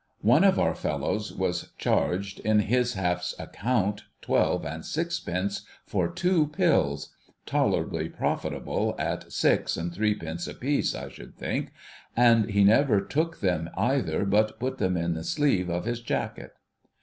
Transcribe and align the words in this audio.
One 0.23 0.43
of 0.43 0.57
our 0.57 0.73
fellows 0.73 1.31
was 1.31 1.73
charged 1.77 2.39
in 2.39 2.61
his 2.61 2.93
half's 2.95 3.35
account 3.37 4.05
twelve 4.19 4.65
and 4.65 4.83
sixpence 4.83 5.61
for 5.85 6.07
two 6.09 6.47
pills— 6.47 7.09
tolerably 7.45 8.09
profitable 8.09 8.95
at 8.97 9.31
six 9.31 9.77
and 9.77 9.93
threepence 9.93 10.47
a 10.47 10.55
piece, 10.55 10.95
I 10.95 11.07
should 11.09 11.37
think— 11.37 11.69
and 12.17 12.49
he 12.49 12.63
never 12.63 12.99
took 12.99 13.41
them 13.41 13.69
either, 13.77 14.25
but 14.25 14.59
put 14.59 14.79
them 14.79 14.97
up 14.97 15.13
the 15.13 15.23
sleeve 15.23 15.69
of 15.69 15.85
his 15.85 15.99
jacket. 16.01 16.53